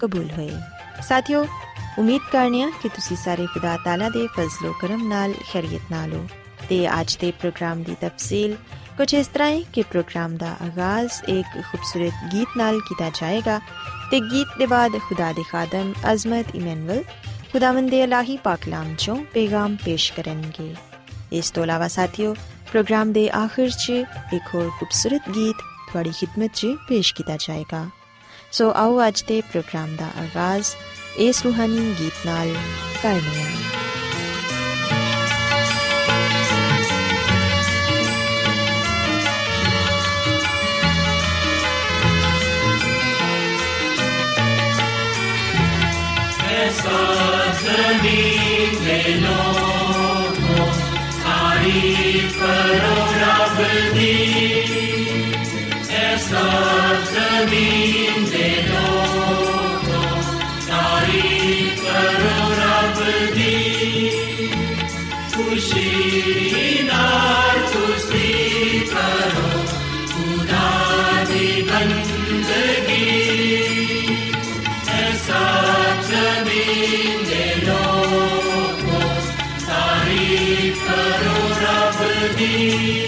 [0.00, 0.50] ਕਬੂਲ ਹੋਏ
[1.02, 1.46] ਸਾਥਿਓ
[1.98, 6.26] ਉਮੀਦ ਕਰਨੀਆ ਕਿ ਤੁਸੀਂ ਸਾਰੇ ਖੁਦਾ ਤਾਲਾ ਦੇ ਫਜ਼ਲੋ ਕਰਮ ਨਾਲ ਖੈਰੀਅਤ ਨਾਲ ਹੋ
[6.68, 8.56] ਤੇ ਅੱਜ ਦੇ ਪ੍ਰੋਗਰਾਮ ਦੀ ਤਫਸੀਲ
[8.96, 13.58] ਕੁਝ ਇਸ ਤਰ੍ਹਾਂ ਹੈ ਕਿ ਪ੍ਰੋਗਰਾਮ ਦਾ ਆਗਾਜ਼ ਇੱਕ ਖੂਬਸੂਰਤ ਗੀਤ ਨਾਲ ਕੀਤਾ ਜਾਏਗਾ
[14.10, 17.02] ਤੇ ਗੀਤ ਦੇ ਬਾਅਦ ਖੁਦਾ ਦੇ ਖਾਦਮ ਅਜ਼ਮਤ ਇਮਨੁਅਲ
[17.52, 20.74] ਖੁਦਾਵੰਦ ਦੇ ਇਲਾਹੀ ਪਾਕ ਕਲਾਮ ਚੋਂ ਪੈਗਾਮ ਪੇਸ਼ ਕਰਨਗੇ
[21.32, 22.34] ਇਸ ਤੋਂ ਇਲਾਵਾ ਸਾਥਿਓ
[22.70, 23.90] ਪ੍ਰੋਗਰਾਮ ਦੇ ਆਖਿਰ 'ਚ
[24.34, 25.56] ਇੱਕ ਹੋਰ ਖੂਬਸੂਰਤ ਗੀਤ
[25.88, 27.88] ਤੁਹਾਡੀ ਖidmat 'ਚ ਪੇਸ਼ ਕੀਤਾ ਜਾਏਗਾ
[28.51, 30.75] ਸੋ ਆਓ ਅੱਜ ਦੇ ਪ੍ਰੋਗਰਾਮ ਦਾ ਆਗਾਜ਼
[31.19, 32.53] ਇਸ ਰੂਹਾਨੀ ਗੀਤ ਨਾਲ
[33.03, 33.65] ਕਰਨੇ ਆ
[47.65, 50.65] जमीन में लोगों
[51.17, 53.57] तारीफ करो रब
[53.93, 54.13] दी
[56.01, 56.45] ऐसा
[57.09, 58.25] जमीन
[82.60, 82.99] दी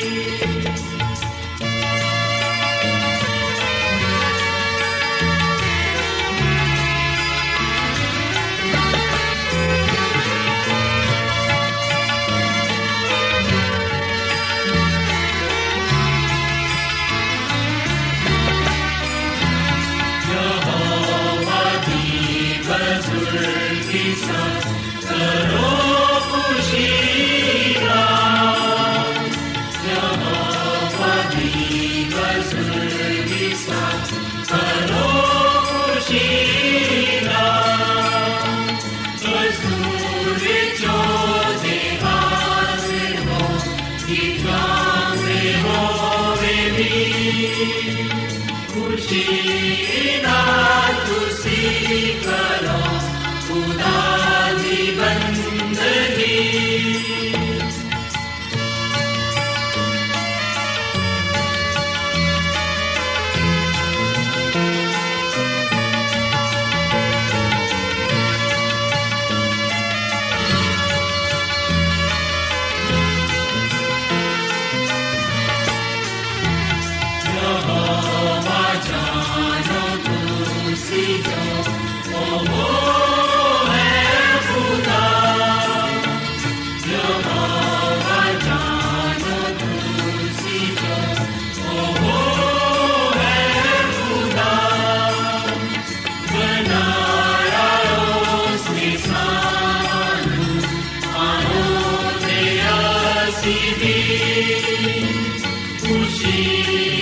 [104.34, 107.01] 不行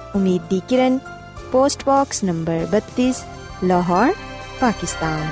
[0.15, 0.97] Umeed di Kiran
[1.51, 3.11] post box number 32
[3.63, 4.13] Lahore
[4.61, 5.27] Pakistan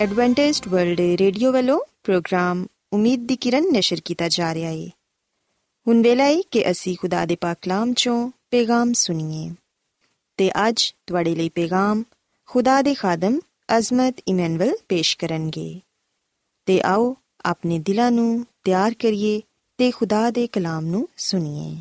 [0.00, 4.86] Adventist World Radio ਵੱਲੋਂ ਪ੍ਰੋਗਰਾਮ ਉਮੀਦ ਦੀ ਕਿਰਨ ਨਿਸ਼ਰ ਕੀਤਾ ਜਾ ਰਿਹਾ ਹੈ
[5.86, 9.50] ਹੁਣ ਵੇਲਾ ਹੈ ਕਿ ਅਸੀਂ ਖੁਦਾ ਦੇ ਪਾਕ ਕਲਾਮ ਚੋਂ ਪੈਗਾਮ ਸੁਣੀਏ
[10.38, 12.02] ਤੇ ਅੱਜ ਤੁਹਾਡੇ ਲਈ ਪੈਗਾਮ
[12.48, 13.38] ਖੁਦਾ ਦੇ ਖਾਦਮ
[13.78, 15.80] ਅਜ਼ਮਤ ਇਮਨੁਅਲ ਪੇਸ਼ ਕਰਨਗੇ
[16.66, 17.14] ਤੇ ਆਓ
[17.44, 19.40] ਆਪਣੇ ਦਿਲਾਂ ਨੂੰ ਤਿਆਰ ਕਰੀਏ
[19.78, 21.74] ਤੇ ਖੁਦਾ ਦੇ ਕਲਾਮ ਨੂੰ ਸੁਣੀਏ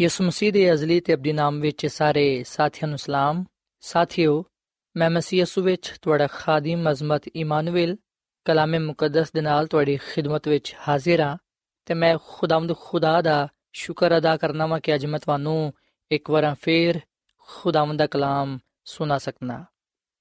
[0.00, 3.44] ਯਿਸੂ ਮਸੀਹ ਦੇ ਅਜ਼ਲੀ ਤੇ ਅਬਦੀ ਨਾਮ ਵਿੱਚ ਸਾਰੇ ਸਾਥੀਆਂ ਨੂੰ ਸਲਾਮ।
[3.80, 4.44] ਸਾਥਿਓ,
[4.96, 7.96] ਮੈਂ ਮਸੀਹ ਯਿਸੂ ਵਿੱਚ ਤੁਹਾਡਾ ਖਾਦਮ ਅਜ਼ਮਤ ਇਮਾਨੁਅਲ
[8.44, 11.36] ਕਲਾਮੇ ਮੁਕੱਦਸ ਦੇ ਨਾਲ ਤੁਹਾਡੀ ਖਿਦਮਤ ਵਿੱਚ ਹਾਜ਼ਰ ਹਾਂ
[11.86, 15.72] ਤੇ ਮੈਂ ਖੁਦਾਵੰਦ ਖੁਦਾ ਦਾ ਸ਼ੁਕਰ ਅਦਾ ਕਰਨਾ ਵਾਂ ਕਿ ਅੱਜ ਮੈਂ ਤੁਹਾਨੂੰ
[16.10, 17.00] ਇੱਕ ਵਾਰ ਫੇਰ
[17.38, 19.64] ਖੁਦਾਵੰਦ ਦਾ ਕਲਾਮ ਸੁਣਾ ਸਕਣਾ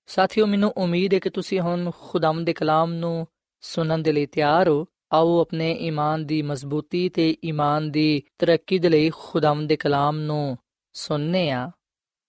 [0.07, 3.27] ਸਾਥਿਓ, ਮੈਨੂੰ ਉਮੀਦ ਹੈ ਕਿ ਤੁਸੀਂ ਹੁਣ ਖੁਦਾਵੰਦ ਦੇ ਕਲਾਮ ਨੂੰ
[3.61, 8.89] ਸੁਣਨ ਦੇ ਲਈ ਤਿਆਰ ਹੋ। ਆਓ ਆਪਣੇ ਈਮਾਨ ਦੀ ਮਜ਼ਬੂਤੀ ਤੇ ਈਮਾਨ ਦੀ ਤਰੱਕੀ ਦੇ
[8.89, 10.57] ਲਈ ਖੁਦਾਵੰਦ ਦੇ ਕਲਾਮ ਨੂੰ
[10.93, 11.71] ਸੁਣਨੇ ਆ।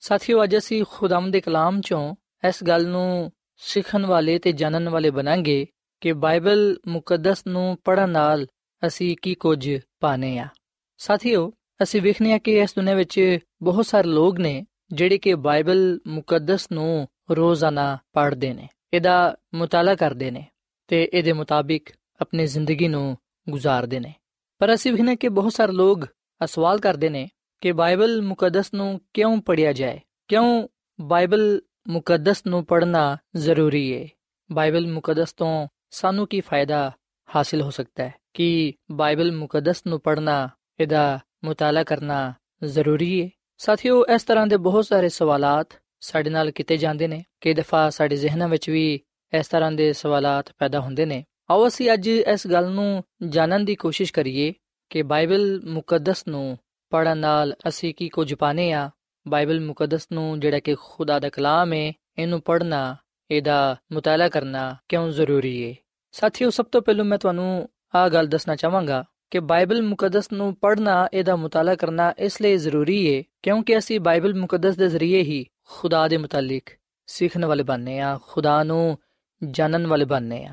[0.00, 2.14] ਸਾਥੀਓ, ਅੱਜ ਅਸੀਂ ਖੁਦਾਵੰਦ ਦੇ ਕਲਾਮ ਚੋਂ
[2.48, 5.66] ਇਸ ਗੱਲ ਨੂੰ ਸਿੱਖਣ ਵਾਲੇ ਤੇ ਜਾਣਨ ਵਾਲੇ ਬਣਾਂਗੇ
[6.00, 8.46] ਕਿ ਬਾਈਬਲ ਮੁਕੱਦਸ ਨੂੰ ਪੜ੍ਹਨ ਨਾਲ
[8.86, 10.46] ਅਸੀਂ ਕੀ ਕੁਝ ਪਾਣੇ ਆ।
[10.98, 11.52] ਸਾਥੀਓ,
[11.82, 16.72] ਅਸੀਂ ਵੇਖਨੇ ਆ ਕਿ ਇਸ ਦੁਨੀਆਂ ਵਿੱਚ ਬਹੁਤ ਸਾਰੇ ਲੋਕ ਨੇ ਜਿਹੜੇ ਕਿ ਬਾਈਬਲ ਮੁਕੱਦਸ
[16.72, 20.46] ਨੂੰ ਰੋਜ਼ਾਨਾ ਪੜ੍ਹਦੇ ਨੇ। ਇਹਦਾ ਮਤਾਲਾ ਕਰਦੇ ਨੇ
[20.88, 23.16] ਤੇ ਇਹਦੇ ਮੁਤਾਬਿਕ ਆਪਣੀ ਜ਼ਿੰਦਗੀ ਨੂੰ
[23.46, 24.12] ਗੁਜ਼ਾਰਦੇ ਨੇ
[24.60, 26.06] ਪਰ ਅਸੀਂ ਵੇਖਨੇ ਕਿ ਬਹੁਤ ਸਾਰੇ ਲੋਕ
[26.40, 27.28] ਸਵਾਲ ਕਰਦੇ ਨੇ
[27.62, 30.68] ਕਿ ਬਾਈਬਲ ਮੁਕੱਦਸ ਨੂੰ ਕਿਉਂ ਪੜਿਆ ਜਾਏ ਕਿਉਂ
[30.98, 34.06] ਬਾਈਬਲ ਮੁਕੱਦਸ ਨੂੰ ਪੜਨਾ ਜ਼ਰੂਰੀ ਹੈ
[34.50, 36.90] ਬਾਈਬਲ ਮੁਕੱਦਸ ਤੋਂ ਸਾਨੂੰ ਕੀ ਫਾਇਦਾ
[37.28, 40.48] ਹਾਸਿਲ ਹੋ ਸਕਦਾ ਹੈ ਕਿ ਬਾਈਬਲ ਮੁਕੱਦਸ ਨੂੰ ਪੜਨਾ
[40.80, 42.32] ਇਹਦਾ ਮਤਾਲਾ ਕਰਨਾ
[42.64, 43.28] ਜ਼ਰੂਰੀ ਹੈ
[43.60, 48.16] ਸਾਥੀਓ ਇਸ ਤਰ੍ਹਾਂ ਦੇ ਬਹੁਤ ਸਾਰੇ ਸਵਾਲਾਤ ਸਾਡੇ ਨਾਲ ਕੀਤੇ ਜਾਂਦੇ ਨੇ ਕਈ ਦਫਾ ਸਾਡੇ
[48.16, 49.00] ਜ਼ਿਹਨਾਂ ਵਿੱਚ ਵੀ
[49.32, 53.75] ਇਸ ਤਰ੍ਹਾਂ ਦੇ ਸਵਾਲਾਤ ਪੈਦਾ ਹੁੰਦੇ ਨੇ ਆਓ ਅਸੀਂ ਅੱਜ ਇਸ ਗੱਲ ਨੂੰ ਜਾਣਨ ਦੀ
[53.75, 54.52] ਕੋਸ਼ਿਸ਼ ਕਰੀਏ
[54.90, 56.59] ਕਿ ਬਾਈਬਲ ਮੁਕੱਦਸ ਨੂੰ
[56.93, 58.90] ਪੜਨ ਨਾਲ ਅਸੀਂ ਕੀ ਕੁਝ ਪਾਣੇ ਆ।
[59.26, 62.97] ਬਾਈਬਲ ਮੁਕੱਦਸ ਨੂੰ ਜਿਹੜਾ ਕਿ ਖੁਦਾ ਦਾ ਕਲਾਮ ਹੈ ਇਹਨੂੰ ਪੜਨਾ
[63.31, 65.75] ਇਹਦਾ ਮਤਾਲਾ ਕਰਨਾ ਕਿਉਂ ਜ਼ਰੂਰੀ ਹੈ
[66.14, 71.09] ਸਾਥੀਓ, ਸਭ ਤੋਂ ਪਹਿਲਾਂ ਮੈਂ ਤੁਹਾਨੂੰ ਆ ਗੱਲ ਦੱਸਣਾ ਚਾਹਾਂਗਾ ਕਿ ਬਾਈਬਲ ਮੁਕੱਦਸ ਨੂੰ ਪੜਨਾ
[71.12, 76.07] ਇਹਦਾ ਮਤਾਲਾ ਕਰਨਾ ਇਸ ਲਈ ਜ਼ਰੂਰੀ ਹੈ ਕਿਉਂਕਿ ਅਸੀਂ ਬਾਈਬਲ ਮੁਕੱਦਸ ਦੇ ਜ਼ਰੀਏ ਹੀ ਖੁਦਾ
[76.09, 76.71] ਦੇ ਮੁਤਲਕ
[77.07, 78.99] ਸਿੱਖਣ ਵਾਲੇ ਬਣਨੇ ਆ, ਖੁਦਾ ਨੂੰ
[79.43, 80.52] ਜਾਣਨ ਵਾਲੇ ਬਣਨੇ ਆ।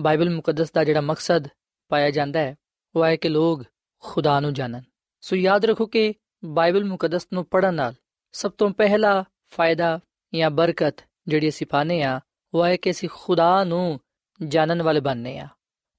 [0.00, 1.48] ਬਾਈਬਲ ਮੁਕੱਦਸ ਦਾ ਜਿਹੜਾ ਮਕਸਦ
[1.88, 2.54] ਪਾਇਆ ਜਾਂਦਾ ਹੈ,
[2.96, 3.62] ਉਹ ਹੈ ਕਿ ਲੋਕ
[3.98, 4.82] ਖੁਦਾ ਨੂੰ ਜਾਣਨ।
[5.20, 7.94] ਸੋ ਯਾਦ ਰੱਖੋ ਕਿ ਬਾਈਬਲ ਮੁਕੱਦਸ ਨੂੰ ਪੜਨ ਨਾਲ
[8.32, 10.00] ਸਭ ਤੋਂ ਪਹਿਲਾ ਫਾਇਦਾ
[10.34, 10.94] ਜਾਂ ਬਰਕਤ
[11.28, 12.20] ਜਿਹੜੀ ਅਸੀਂ ਪਾਣੇ ਆ
[12.54, 14.00] ਉਹ ਹੈ ਕਿ ਅਸੀਂ ਖੁਦਾ ਨੂੰ
[14.46, 15.48] ਜਾਣਨ ਵਾਲੇ ਬਣਨੇ ਆ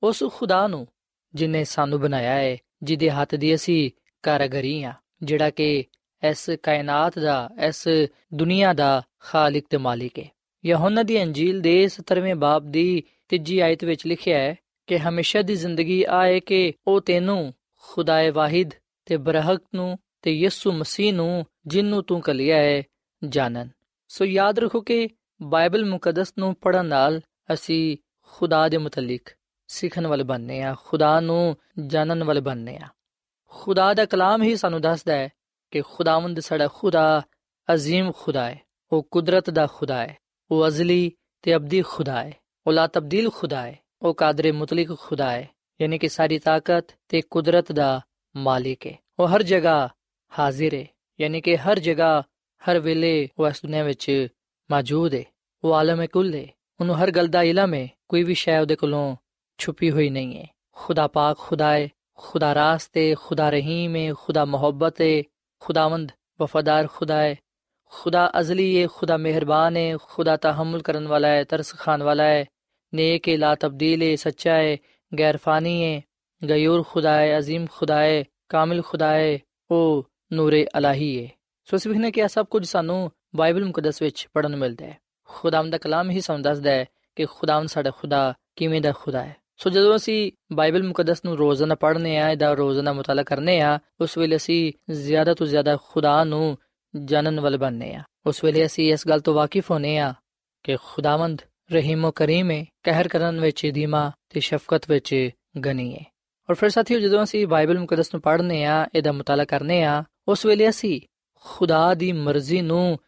[0.03, 0.87] ਉਸ ਖੁਦਾ ਨੂੰ
[1.33, 3.91] ਜਿਨੇ ਸਾਨੂੰ ਬਣਾਇਆ ਹੈ, ਜਿਹਦੇ ਹੱਥ ਦੀ ਅਸੀਂ
[4.23, 5.85] ਕਾਰਗਰੀ ਆ ਜਿਹੜਾ ਕਿ
[6.29, 7.87] ਇਸ ਕਾਇਨਾਤ ਦਾ, ਇਸ
[8.33, 10.29] ਦੁਨੀਆ ਦਾ ਖਾਲਕ ਤੇ ਮਾਲਿਕ ਹੈ।
[10.65, 14.56] ਯਹੋਨਾ ਦੀ ਅੰਜੀਲ ਦੇ 17ਵੇਂ ਬਾਬ ਦੀ ਤੀਜੀ ਆਇਤ ਵਿੱਚ ਲਿਖਿਆ ਹੈ
[14.87, 17.52] ਕਿ ਹਮੇਸ਼ਾ ਦੀ ਜ਼ਿੰਦਗੀ ਆਏ ਕਿ ਉਹ ਤੈਨੂੰ
[17.84, 18.70] ਖੁਦਾਏ ਵਾਹਿਦ
[19.06, 22.82] ਤੇ ਬਰਹਕ ਨੂੰ ਤੇ ਯਿਸੂ ਮਸੀਹ ਨੂੰ ਜਿੰਨੂੰ ਤੂੰ ਕਲਿਆ ਹੈ
[23.25, 23.68] ਜਾਣਨ
[24.08, 25.08] ਸੋ ਯਾਦ ਰੱਖੋ ਕਿ
[25.42, 27.20] ਬਾਈਬਲ ਮੁਕੱਦਸ ਨੂੰ ਪੜਨ ਨਾਲ
[27.52, 29.30] ਅਸੀਂ ਖੁਦਾ ਦੇ ਮੁਤਲਕ
[29.68, 31.56] ਸਿੱਖਣ ਵਾਲੇ ਬਣਨੇ ਆ ਖੁਦਾ ਨੂੰ
[31.87, 32.88] ਜਾਣਨ ਵਾਲੇ ਬਣਨੇ ਆ
[33.52, 35.28] ਖੁਦਾ ਦਾ ਕਲਾਮ ਹੀ ਸਾਨੂੰ ਦੱਸਦਾ ਹੈ
[35.70, 37.22] ਕਿ ਖੁਦਾਵੰਦ ਸਾਡਾ ਖੁਦਾ
[37.68, 38.60] عظیم ਖੁਦਾ ਹੈ
[38.92, 40.16] ਉਹ ਕੁਦਰਤ ਦਾ ਖੁਦਾ ਹੈ
[40.50, 42.32] ਉਹ ਅਜ਼ਲੀ ਤੇ ਅਬਦੀ ਖੁਦਾ ਹੈ
[42.67, 45.50] ਉਹ ਲਾ ਤਬਦੀਲ ਖੁਦਾ ਹੈ, ਉਹ ਕਾਦਰ ਮੁਤਲਕ ਖੁਦਾ ਹੈ,
[45.81, 48.01] ਯਾਨੀ ਕਿ ਸਾਰੀ ਤਾਕਤ ਤੇ ਕੁਦਰਤ ਦਾ
[48.36, 49.89] ਮਾਲਿਕ ਹੈ। ਉਹ ਹਰ ਜਗ੍ਹਾ
[50.39, 50.86] ਹਾਜ਼ਰ ਹੈ,
[51.22, 52.22] ਯਾਨੀ ਕਿ ਹਰ ਜਗ੍ਹਾ,
[52.63, 54.27] ਹਰ ਵੇਲੇ ਉਹ ਇਸ ਦੁਨੀਆਂ ਵਿੱਚ
[54.72, 55.24] ਮੌਜੂਦ ਹੈ।
[55.63, 56.48] ਉਹ ਆਲਮ ਕੁੱਲ ਹੈ।
[56.79, 59.15] ਉਹਨੂੰ ਹਰ ਗੱਲ ਦਾ ਇਲਮ ਹੈ, ਕੋਈ ਵੀ ਸ਼ੈ ਉਹਦੇ ਕੋਲੋਂ
[59.57, 65.01] ਛੁਪੀ ਹੋਈ ਨਹੀਂ ਹੈ। ਖੁਦਾ ਪਾਕ ਖੁਦਾ ਹੈ, ਖੁਦਾ ਰਾਸਤੇ ਖੁਦਾ ਰਹੀਮ ਹੈ, ਖੁਦਾ ਮੁਹੱਬਤ
[65.01, 65.24] ਹੈ,
[65.60, 67.36] ਖੁਦਾਵੰਦ ਵਫਾਦਾਰ ਖੁਦਾ ਹੈ।
[67.89, 72.45] ਖੁਦਾ ਅਜ਼ਲੀ ਹੈ, ਖੁਦਾ ਮਿਹਰਬਾਨ ਹੈ, ਖੁਦਾ ਤਹਮਲ ਕਰਨ ਵਾਲਾ ਹੈ, ਤਰਸ ਖਾਨ ਵਾਲਾ ਹੈ
[72.95, 74.75] نیک لا تبدیل سچا ہے,
[75.11, 75.99] غیر فانی ہے,
[76.41, 79.39] غیور خدا ہے عظیم خدا ہے ਕਾਮਿਲ ਖੁਦਾ ਹੈ
[79.71, 81.29] ਉਹ ਨੂਰੇ ਅਲਾਹੀ ਹੈ
[81.65, 84.97] ਸੋ ਅਸੀਂ ਵੇਖਨੇ ਕਿ ਇਹ ਸਭ ਕੁਝ ਸਾਨੂੰ ਬਾਈਬਲ ਮੁਕੱਦਸ ਵਿੱਚ ਪੜਨ ਨੂੰ ਮਿਲਦਾ ਹੈ
[85.23, 86.85] ਖੁਦਾਵੰਦ ਦਾ ਕਲਾਮ ਹੀ ਸਾਨੂੰ ਦੱਸਦਾ ਹੈ
[87.15, 91.75] ਕਿ ਖੁਦਾਵੰਦ ਸਾਡਾ ਖੁਦਾ ਕਿਵੇਂ ਦਾ ਖੁਦਾ ਹੈ ਸੋ ਜਦੋਂ ਅਸੀਂ ਬਾਈਬਲ ਮੁਕੱਦਸ ਨੂੰ ਰੋਜ਼ਾਨਾ
[91.75, 96.57] ਪੜ੍ਹਨੇ ਆ ਇਹਦਾ ਰੋਜ਼ਾਨਾ ਮਤਾਲਾ ਕਰਨੇ ਆ ਉਸ ਵੇਲੇ ਅਸੀਂ ਜ਼ਿਆਦਾ ਤੋਂ ਜ਼ਿਆਦਾ ਖੁਦਾ ਨੂੰ
[97.05, 100.13] ਜਾਣਨ ਵਾਲੇ ਬਣਨੇ ਆ ਉਸ ਵੇਲੇ ਅਸੀਂ ਇਸ ਗੱਲ ਤੋਂ ਵਾਕਿਫ ਹੋਨੇ ਆ
[100.63, 101.41] ਕਿ ਖੁਦਾਵੰਦ
[101.74, 105.29] ਰਹੀਮ ਕਰੀਮ ਹੈ ਕਹਿਰ ਕਰਨ ਵਿੱਚ ਧੀਮਾ ਤੇ ਸ਼ਫਕਤ ਵਿੱਚ
[105.65, 106.03] ਗਨੀ ਹੈ
[106.50, 110.45] ਔਰ ਫਿਰ ਸਾਥੀਓ, ਜਦੋਂ ਅਸੀਂ ਬਾਈਬਲ ਮੁਕੱਦਸ ਨੂੰ ਪੜ੍ਹਨੇ ਆ, ਇਹਦਾ ਮੁਤਾਲਾ ਕਰਨੇ ਆ, ਉਸ
[110.45, 111.01] ਵੇਲੇ ਅਸੀਂ
[111.36, 113.00] ਖੁਦਾ ਦੀ ਮਰਜ਼ੀ ਨੂੰ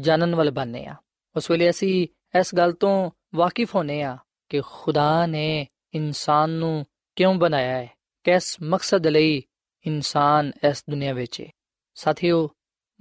[0.00, 0.94] ਜਾਣਨ ਵਾਲੇ ਬਣਨੇ ਆ।
[1.36, 7.34] ਉਸ ਵੇਲੇ ਅਸੀਂ ਇਸ ਗੱਲ ਤੋਂ ਵਾਕਿਫ ਹੋਨੇ ਆ ਕਿ ਖੁਦਾ ਨੇ ਇਨਸਾਨ ਨੂੰ ਕਿਉਂ
[7.34, 7.90] ਬਣਾਇਆ ਹੈ
[8.24, 9.42] ਕਿਸ ਮਕਸਦ ਲਈ
[9.86, 11.46] ਇਨਸਾਨ ਇਸ ਦੁਨੀਆ ਵਿੱਚ ਹੈ
[11.94, 12.48] ਸਾਥੀਓ,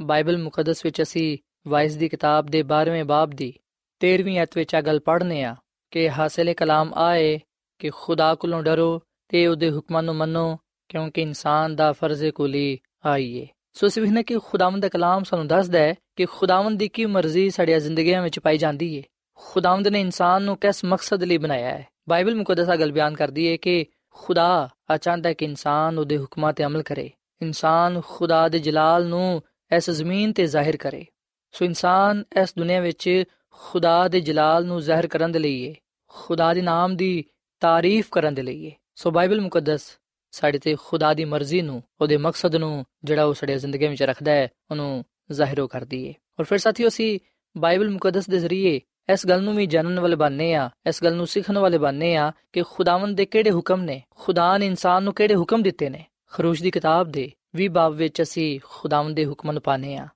[0.01, 1.37] ਬਾਈਬਲ ਮੁਕੱਦਸ ਵਿੱਚ ਅਸੀਂ
[1.67, 3.53] ਵਾਇਸ ਦੀ ਕਿਤਾਬ ਦੇ 12ਵੇਂ ਬਾਬ ਦੀ
[4.01, 5.55] 13ਵੀਂ ਅਧ ਵਿੱਚ ਆ ਗੱਲ ਪੜ੍ਹਨੇ ਆ
[5.91, 7.39] ਕਿ ਹਾਸਲੇ ਕਲਾਮ ਆਏ
[7.79, 10.57] ਕਿ ਖੁਦਾ ਕੋਲੋਂ ਡਰੋ ਤੇ ਉਹਦੇ ਹੁਕਮਾਂ ਨੂੰ ਮੰਨੋ,
[10.89, 15.79] ਕਿਉਂਕਿ ਇਨਸਾਨ ਦਾ ਫਰਜ਼ ਕੁਲੀ ਆਈਏ ਸੋ ਇਸ ਵਿਖਨੇ ਕਿ ਖੁਦਾਵੰਦ ਦਾ ਕਲਾਮ ਸਾਨੂੰ ਦੱਸਦਾ
[15.79, 19.03] ਹੈ ਕਿ ਖੁਦਾਵੰਦ ਦੀ ਕੀ ਮਰਜ਼ੀ ਸਾਡੀਆਂ ਜ਼ਿੰਦਗੀਆਂ ਵਿੱਚ ਪਾਈ ਜਾਂਦੀ ਹੈ
[19.39, 21.87] ਖੁਦਾਵੰਦ ਨੇ ਇਨਸਾਨ ਨੂੰ ਕਿਸ ਮਕਸਦ ਲਈ ਬਣਾਇਆ ਹੈ?
[22.09, 24.69] ਬਾਈਬਲ ਮੁਕੱਦਸਾ ਗੱਲ ਬਿਆਨ ਕਰਦੀ ਹੈ ਕਿ ਖੁਦਾ
[25.01, 27.09] ਚਾਹੁੰਦਾ ਹੈ ਕਿ ਇਨਸਾਨ ਉਹਦੇ ਹੁਕਮਾਂ ਤੇ ਅਮਲ ਕਰੇ।
[27.41, 29.41] ਇਨਸਾਨ ਖੁਦਾ ਦੇ ਜਲਾਲ ਨੂੰ
[29.71, 31.05] ਇਸ ਜ਼ਮੀਨ ਤੇ ਜ਼ਾਹਿਰ ਕਰੇ।
[31.53, 33.23] ਸੋ ਇਨਸਾਨ ਇਸ ਦੁਨੀਆ ਵਿੱਚ
[33.63, 35.73] ਖੁਦਾ ਦੇ ਜਲਾਲ ਨੂੰ ਜ਼ਾਹਿਰ ਕਰਨ ਦੇ ਲਈ ਹੈ
[36.07, 37.25] ਖੁਦਾ ਦੇ ਨਾਮ ਦੀ
[37.59, 39.97] ਤਾਰੀਫ ਕਰਨ ਦੇ ਲਈ ਹੈ ਸੋ ਬਾਈਬਲ ਮੁਕੱਦਸ
[40.31, 44.31] ਸਾਡੇ ਤੇ ਖੁਦਾ ਦੀ ਮਰਜ਼ੀ ਨੂੰ, ਉਹਦੇ ਮਕਸਦ ਨੂੰ, ਜਿਹੜਾ ਉਹ ਸਾਡੇ ਜ਼ਿੰਦਗੀ ਵਿੱਚ ਰੱਖਦਾ
[44.31, 47.19] ਹੈ, ਉਹਨੂੰ ਜ਼ਾਹਿਰੋ ਕਰਦੀ ਹੈ ਔਰ ਫਿਰ ਸਾਥੀਓ, ਅਸੀਂ
[47.55, 51.27] ਬਾਈਬਲ ਮੁਕੱਦਸ ਦੇ ਜ਼ਰੀਏ ਇਸ ਗੱਲ ਨੂੰ ਵੀ ਜਾਣਨ ਵਾਲੇ ਬਣਨੇ ਆ, ਇਸ ਗੱਲ ਨੂੰ
[51.27, 55.35] ਸਿੱਖਣ ਵਾਲੇ ਬਣਨੇ ਆ ਕਿ ਖੁਦਾਵੰਦ ਦੇ ਕਿਹੜੇ ਹੁਕਮ ਨੇ, ਖੁਦਾ ਨੇ ਇਨਸਾਨ ਨੂੰ ਕਿਹੜੇ
[55.35, 59.61] ਹੁਕਮ ਦਿੱਤੇ ਨੇ। ਖਰੂਸ਼ ਦੀ ਕਿਤਾਬ ਦੇ ਵੀ ਬਾਬ ਵਿੱਚ ਅਸੀਂ ਖੁਦਾਵੰਦ ਦੇ ਹੁਕਮਾਂ ਨੂੰ
[59.61, 60.07] ਪਾਣੇ ਆ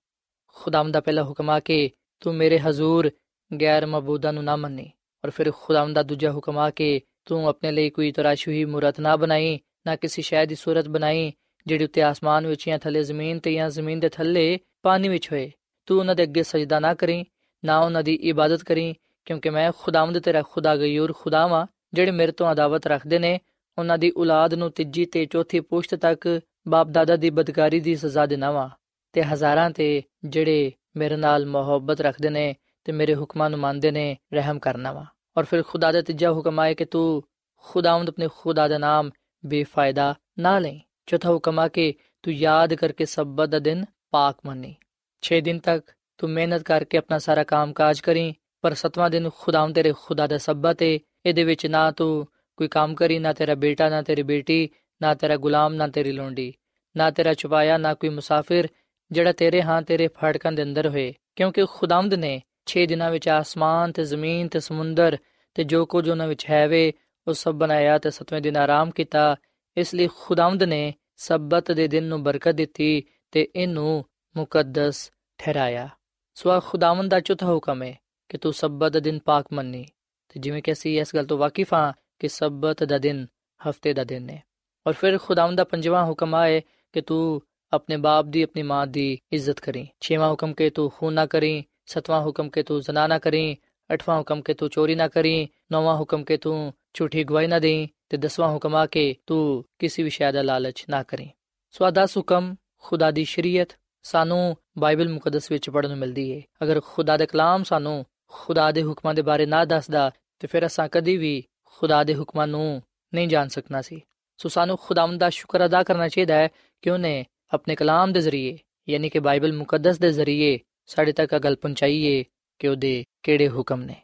[0.56, 1.90] ਖੁਦਾਵੰਦ ਦਾ ਪਹਿਲਾ ਹੁਕਮ ਆ ਕਿ
[2.22, 3.10] ਤੂੰ ਮੇਰੇ ਹਜ਼ੂਰ
[3.52, 4.90] ਗੈਰ ਮਬੂਦਾ ਨੂੰ ਨਾ ਮੰਨੀ
[5.24, 9.00] ਔਰ ਫਿਰ ਖੁਦਾਵੰਦ ਦਾ ਦੂਜਾ ਹੁਕਮ ਆ ਕਿ ਤੂੰ ਆਪਣੇ ਲਈ ਕੋਈ ਤਰਾਸ਼ੀ ਹੋਈ ਮੂਰਤ
[9.00, 11.32] ਨਾ ਬਣਾਈ ਨਾ ਕਿਸੇ ਸ਼ੈ ਦੀ ਸੂਰਤ ਬਣਾਈ
[11.66, 15.50] ਜਿਹੜੀ ਉੱਤੇ ਆਸਮਾਨ ਵਿੱਚ ਜਾਂ ਥੱਲੇ ਜ਼ਮੀਨ ਤੇ ਜਾਂ ਜ਼ਮੀਨ ਦੇ ਥੱਲੇ ਪਾਣੀ ਵਿੱਚ ਹੋਏ
[15.88, 17.24] ਤੂੰ ਉਹਨਾਂ ਦੇ ਅੱਗੇ ਸਜਦਾ ਨਾ ਕਰੀ
[17.64, 18.94] ਨਾ ਉਹਨਾਂ ਦੀ ਇਬਾਦਤ ਕਰੀ
[19.28, 23.40] ਕਿਉਂਕਿ ਮੈਂ ਖੁਦਾਵੰਦ ਤੇਰਾ ਖੁਦਾ ਗਯੂਰ ਖੁਦਾ ਵਾਂ ਜਿਹੜੇ ਮੇਰੇ ਤੋਂ ਅਦਾਵਤ ਰੱਖਦੇ ਨੇ
[23.78, 26.28] ਉਹਨਾਂ ਦੀ ਔਲਾਦ ਨੂੰ ਤੀਜੀ ਤੇ ਚੌਥੀ ਪੁਸ਼ਤ ਤੱਕ
[26.68, 28.70] ਬਾਪ ਦਾਦਾ ਦੀ ਬਦਕਾਰੀ ਦੀ ਸਜ਼ਾ ਦੇਣਾ ਵਾਂ
[29.14, 32.54] ਤੇ ਹਜ਼ਾਰਾਂ ਤੇ ਜਿਹੜੇ ਮੇਰੇ ਨਾਲ ਮੁਹੱਬਤ ਰੱਖਦੇ ਨੇ
[32.86, 35.06] ਤੇ ਮੇਰੇ ਹੁਕਮਾਂ ਨੂੰ ਮੰਨਦੇ ਨੇ, ਰਹਿਮ ਕਰਨਾ ਵਾ।
[35.38, 37.24] ਔਰ ਫਿਰ ਖੁਦਾ ਦਾ ਤੀਜਾ ਹੁਕਮ ਆਏ ਕਿ ਤੂੰ
[37.58, 39.10] ਖੁਦਾਵੰਦ ਆਪਣੇ ਖੁਦਾ ਦਾ ਨਾਮ
[39.46, 44.76] ਬੇਫਾਇਦਾ ਨਾ ਲੈ ਚੌਥਾ ਹੁਕਮ ਆ ਕਿ ਤੂੰ ਯਾਦ ਕਰਕੇ ਸਬਤ ਦਾ ਦਿਨ ਪਾਕ ਮੰਨੀ।
[45.22, 49.76] 6 ਦਿਨ ਤੱਕ ਤੂੰ ਮਿਹਨਤ ਕਰਕੇ ਆਪਣਾ ਸਾਰਾ ਕੰਮ ਕਾਜ ਕਰੀ, ਪਰ ਸਤਵਾਂ ਦਿਨ ਖੁਦਾਵੰਦ
[49.76, 52.28] ਤੇਰੇ ਖੁਦਾ ਦਾ ਸਬਤ ਏ। ਇਹਦੇ ਵਿੱਚ ਨਾ ਤੂੰ
[52.58, 54.70] ਕੋਈ ਕੰਮ ਕਰੀ, ਨਾ ਤੇਰਾ ਬੇਟਾ, ਨਾ ਤੇਰੀ ਬੇਟੀ,
[55.02, 56.54] ਨਾ ਤੇਰਾ ਗੁਲਾਮ, ਨਾ ਤੇਰੀ ਲੋਂਡੀ,
[56.98, 58.68] ਨਾ ਤੇਰਾ ਚੁਪਾਇਆ ਨਾ ਕੋਈ ਮੁਸਾਫਿਰ
[59.12, 63.92] ਜਿਹੜਾ ਤੇਰੇ ਹਾਂ ਤੇਰੇ ਫਾਟਕਾਂ ਦੇ ਅੰਦਰ ਹੋਏ। ਕਿਉਂਕਿ ਖੁਦਾਵੰਦ ਨੇ 6 ਦਿਨਾਂ ਵਿੱਚ ਆਸਮਾਨ
[63.92, 65.18] ਤੇ ਜ਼ਮੀਨ ਤੇ ਸਮੁੰਦਰ
[65.54, 66.94] ਤੇ ਜੋ ਕੁਝ ਉਹਨਾਂ ਵਿੱਚ ਹੈ ਵੇ
[67.28, 69.36] ਉਹ ਸਭ ਬਣਾਇਆ ਤੇ ਸਤਵੇਂ ਦਿਨ ਆਰਾਮ ਕੀਤਾ।
[69.78, 74.06] ਇਸ ਲਈ ਖੁਦਾਵੰਦ ਨੇ ਸਬਤ ਦੇ ਦਿਨ ਨੂੰ ਬਰਕਤ ਦਿੱਤੀ ਤੇ ਇਹਨੂੰ
[74.38, 75.90] ਮੁਕੱਦਸ ਠਹਿਰਾਇਆ।
[76.34, 77.98] ਸਵਾ ਖੁਦਾਵੰਦ ਦਾ ਚੌਥਾ ਹੁਕਮ ਹੈ
[78.30, 79.86] ਕਿ ਤੂੰ ਸਬਤ ਦਾ ਦਿਨ ਪਾਕ ਮੰਨੀ।
[80.30, 83.28] ਤੇ ਜਿਵੇਂ ਕਿ ਅਸੀਂ ਇਸ ਗੱਲ ਤੋਂ ਵਾਕਿਫ ਹਾਂ ਕਿ ਸਬਤ ਦਾ ਦਿਨ
[83.70, 84.44] ਹਫ਼ਤੇ ਦਾ ਦਿਨ ਹੈ
[84.88, 86.62] ਔਰ ਫਿਰ ਖੁਦਾਵੰਦ ਦਾ ਪੰਜਵਾਂ ਹੁਕਮ ਆਏ
[86.94, 87.42] ਕਿ ਤੂੰ
[87.74, 91.64] ਆਪਣੇ ਬਾਪ ਦੀ, ਆਪਣੀ ਮਾਂ ਦੀ ਇੱਜ਼ਤ ਕਰੀ। ਛੇਵਾਂ ਹੁਕਮ ਕਿ ਤੂੰ ਖੂਨ ਨਾ ਕਰੀ
[91.86, 93.58] ਸਤਵਾਂ ਹੁਕਮ ਕਿ ਤੂੰ ਜ਼ਨਾ ਨਾ ਕਰੀ
[93.94, 97.88] ਅਠਵਾਂ ਹੁਕਮ ਕਿ ਤੂੰ ਚੋਰੀ ਨਾ ਕਰੀ ਨੌਵਾਂ ਹੁਕਮ ਕੇ ਤੂੰ ਝੂਠੀ ਗਵਾਹੀ ਨਾ ਦੇਈ
[98.10, 101.30] ਤੇ ਦਸਵਾਂ ਹੁਕਮ ਆ ਕੇ ਤੂੰ ਕਿਸੇ ਵੀ ਸ਼ੈ ਦਾ ਲਾਲਚ ਨਾ ਕਰੀ
[101.72, 106.82] ਸੋ ਦਸ ਹੁਕਮ ਖੁਦਾ ਦੀ ਸ਼ਰੀਅਤ ਸਾਨੂੰ ਬਾਈਬਲ ਮੁਕੱਦਸ ਵਿੱਚ ਪੜਨ ਨੂੰ ਮਿਲਦੀ ਹੈ ਅਗਰ
[106.86, 111.18] ਖੁਦਾ ਦੇ ਕਲਾਮ ਸਾਨੂੰ ਖੁਦਾ ਦੇ ਹੁਕਮਾਂ ਦੇ ਬਾਰੇ ਨਾ ਦੱਸਦਾ ਤੇ ਫਿਰ ਅਸਾਂ ਕਦੀ
[111.18, 112.82] ਵੀ ਖੁਦਾ ਦੇ ਹੁਕਮਾਂ ਨੂੰ
[113.14, 114.02] ਨਹੀਂ ਜਾਣ ਸਕਣਾ ਸੀ
[114.38, 116.48] ਸੋ ਸਾਨੂੰ ਖੁਦਾਵੰਦ ਦਾ ਸ਼ੁਕਰ ਅਦਾ ਕਰਨਾ ਚਾਹੀਦਾ ਹੈ
[116.82, 118.58] ਕਿ ਉਹਨੇ ਆਪਣੇ ਕਲਾਮ ਦੇ ਜ਼ਰੀਏ
[118.90, 122.24] ਯਾਨੀ ਕਿ ਬਾਈਬਲ ਮੁਕੱਦਸ ਦੇ ਜ਼ਰੀਏ ਸਾਡੇ ਤੱਕ ਗੱਲ ਪਹੁੰਚਾਈਏ
[122.60, 123.96] ਕਿ ਉਹਦੇ ਕਿਹੜੇ ਹੁਕਮ ਨੇ।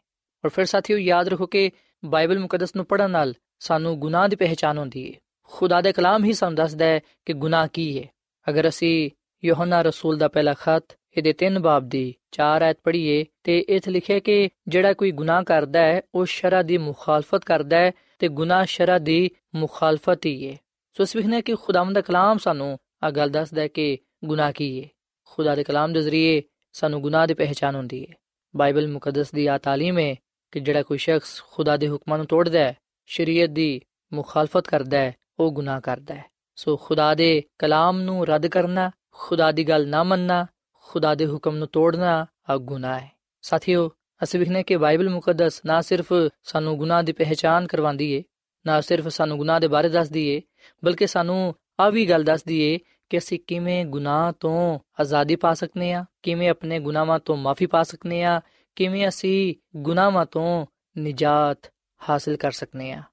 [0.44, 1.72] ਔਰ ਫਿਰ ਸਾਥੀਓ ਯਾਦ ਰੱਖੋ ਕਿ
[2.06, 6.34] ਬਾਈਬਲ ਮੁਕੱਦਸ ਨੂੰ ਪੜਨ ਨਾਲ ਸਾਨੂੰ ਗੁਨਾਹ ਦੀ ਪਹਿਚਾਨ ਹੁੰਦੀ ਹੈ ਖੁਦਾ ਦੇ ਕਲਾਮ ਹੀ
[6.34, 8.08] ਸਾਨੂੰ ਦੱਸਦਾ ਹੈ ਕਿ ਗੁਨਾਹ ਕੀ ਹੈ
[8.50, 9.10] ਅਗਰ ਅਸੀਂ
[9.46, 10.84] ਯੋਹਨਾ ਰਸੂਲ ਦਾ ਪਹਿਲਾ ਖਤ,
[11.18, 15.80] ਇਹਦੇ 3 ਬਾਬ ਦੀ 4 ਆਇਤ ਪੜ੍ਹੀਏ, ਤੇ ਇਥੇ ਲਿਖਿਆ ਕਿ ਜਿਹੜਾ ਕੋਈ ਗੁਨਾਹ ਕਰਦਾ
[15.80, 20.58] ਹੈ, ਉਹ ਸ਼ਰਾ ਦੀ ਮੁਖਾਲਫਤ ਕਰਦਾ ਹੈ ਤੇ ਗੁਨਾਹ ਸ਼ਰਾ ਦੀ ਮੁਖਾਲਫਤ ਹੀ ਹੈ
[20.98, 24.84] ਸੋ ਇਸ ਵਿਖਨੇ ਕਿ ਖੁਦਾਵੰਦ ਦਾ ਕਲਾਮ ਸਾਨੂੰ ਆ ਗੱਲ ਦੱਸਦਾ ਹੈ ਕਿ ਗੁਨਾਹ ਕੀ
[24.84, 24.90] ਹੈ
[25.26, 26.42] ਖੁਦਾ ਦੇ ਕਲਾਮ ਦੇ ਜ਼ਰੀਏ
[26.74, 28.16] ਸਾਨੂੰ ਗੁਨਾਹ ਦੀ ਪਹਿਚਾਨ ਹੁੰਦੀ ਹੈ।
[28.56, 30.16] ਬਾਈਬਲ ਮੁਕੱਦਸ ਦੀ ਆ ਤਾਲੀਮ ਹੈ
[30.52, 33.82] ਕਿ ਜਿਹੜਾ ਕੋਈ ਸ਼ਖਸ ਖੁਦਾ ਦੇ ਹੁਕਮਾਂ ਨੂੰ ਤੋੜਦਾ ਹੈ, ਸ਼ਰੀਅਤ ਦੀ
[34.14, 36.26] ਮੁਖਾਲਫਤ ਕਰਦਾ ਹੈ, ਉਹ ਗੁਨਾਹ ਕਰਦਾ ਹੈ।
[36.56, 41.56] ਸੋ ਖੁਦਾ ਦੇ ਕਲਾਮ ਨੂੰ ਰੱਦ ਕਰਨਾ, ਖੁਦਾ ਦੀ ਗੱਲ ਨਾ ਮੰਨਣਾ, ਖੁਦਾ ਦੇ ਹੁਕਮ
[41.56, 43.12] ਨੂੰ ਤੋੜਨਾ, ਆ ਗੁਨਾਹ ਹੈ।
[43.42, 43.92] ਸਾਥੀਓ,
[44.24, 46.14] ਅਸੀਂ ਵਿਖਨੇ ਕਿ ਬਾਈਬਲ ਮੁਕੱਦਸ ਨਾ ਸਿਰਫ
[46.44, 48.24] ਸਾਨੂੰ ਗੁਨਾਹ ਦੀ ਪਹਿਚਾਨ ਕਰਵਾਉਂਦੀ ਏ,
[48.66, 50.42] ਨਾ ਸਿਰਫ ਸਾਨੂੰ ਗੁਨਾਹ ਦੇ ਬਾਰੇ ਦੱਸਦੀ ਏ,
[50.86, 52.80] ਬਲਕਿ ਸਾਨੂੰ ਆ ਵੀ ਗੱਲ ਦੱਸਦੀ ਏ
[53.12, 56.06] ਕਿ ਅਸੀਂ ਕਿਵੇਂ ਗੁਨਾਹ ਤੋਂ ਆਜ਼ਾਦੀ ਪਾ ਸਕਨੇ ਆ?
[56.24, 58.42] ਕਿਵੇਂ ਆਪਣੇ ਗੁਨਾਹਾਂ ਤੋਂ ਮਾਫੀ ਪਾ ਸਕਨੇ ਆ?
[58.76, 60.66] ਕਿਵੇਂ ਅਸੀਂ ਗੁਨਾਹਾਂ ਤੋਂ
[60.98, 61.72] ਨਿਜਾਤ
[62.10, 63.04] ਹਾਸਲ ਕਰ ਸਕਨੇ ਆ?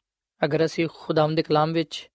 [0.44, 2.10] ਅਗਰ ਅਸੀਂ ਖੁਦਾਮ ਦੇ ਕਲਾਮ ਵਿੱਚ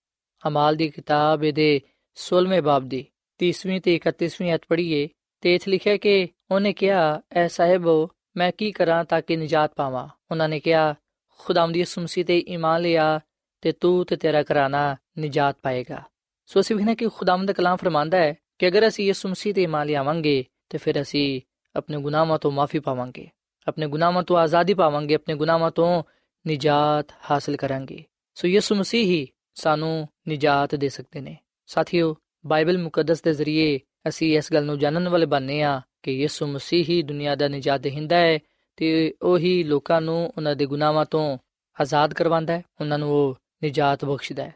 [0.48, 1.82] ਅਮਾਲ ਦੀ ਕਿਤਾਬ ਦੇ
[2.16, 3.06] 16ਵੇਂ ਬਾਬ ਦੀ
[3.38, 5.10] 30ਵੀਂ ਤੇ 31ਵੀਂ ਅਧ ਪੜ੍ਹੀਏ
[5.42, 10.08] ਤੇ ਇਥੇ ਲਿਖਿਆ ਕਿ ਉਹਨੇ ਕਿਹਾ, ਐ ਸਾਹਿਬੋ, ਮੈਂ ਕੀ ਕਰਾਂ ਤਾਂ ਕਿ ਨਿਜਾਤ ਪਾਵਾਂ?
[10.32, 10.96] ਉਹਨਾਂ ਨੇ ਕਿਹਾ
[11.38, 13.20] ਖੁਦਾਮ ਦੀ ਸੁਮਸੀ ਤੇ ਈਮਾਨ ਲਿਆ
[13.62, 16.04] ਤੇ ਤੂੰ ਤੇ ਤੇਰਾ ਘਰਾਨਾ ਨਿਜਾਤ ਪਾਏਗਾ।
[16.46, 19.64] ਸੋ ਅਸੀਂ ਵੀ ਕਿ ਖੁਦਾਵੰਦ ਦਾ ਕਲਾਮ ਫਰਮਾਂਦਾ ਹੈ ਕਿ ਅਗਰ ਅਸੀਂ ਯਿਸੂ ਮਸੀਹ ਤੇ
[19.64, 21.42] ਈਮਾਨ ਲਿਆਵਾਂਗੇ, ਤੇ ਫਿਰ ਅਸੀਂ
[21.76, 23.30] ਆਪਣੇ ਗੁਨਾਹਾਂ ਤੋਂ ਮਾਫੀ ਪਾਵਾਂਗੇ,
[23.68, 26.04] ਆਪਣੇ ਗੁਨਾਹਾਂ ਤੋਂ ਆਜ਼ਾਦੀ ਪਾਵਾਂਗੇ, ਆਪਣੇ ਗੁਨਾਹਾਂ ਤੋਂ
[26.48, 28.04] ਨਿਜਾਤ ਹਾਸਲ ਕਰਾਂਗੇ।
[28.36, 34.38] ਸੋ ਯਿਸੂ ਮਸੀਹ ਹੀ ਸਾਨੂੰ ਨਿਜਾਤ ਦੇ ਸਕਦੇ ਨੇ। ਸਾਥੀਓ, ਬਾਈਬਲ ਮੁਕੱਦਸ ਦੇ ਜ਼ਰੀਏ ਅਸੀਂ
[34.38, 38.18] ਇਸ ਗੱਲ ਨੂੰ ਜਾਣਨ ਵਾਲੇ ਬਣਨੇ ਆ ਕਿ ਯਿਸੂ ਮਸੀਹ ਹੀ ਦੁਨੀਆ ਦਾ ਨਿਜਾਤ ਦੇਹਿੰਦਾ
[38.18, 38.40] ਹੈ
[38.76, 41.38] ਤੇ ਉਹੀ ਲੋਕਾਂ ਨੂੰ ਉਹਨਾਂ ਦੇ ਗੁਨਾਹਾਂ ਤੋਂ
[41.82, 44.54] ਆਜ਼ਾਦ ਕਰਵਾਉਂਦਾ ਹੈ, ਉਹਨਾਂ ਨੂੰ ਉਹ ਨਿਜਾਤ ਬਖਸ਼ਦਾ ਹੈ।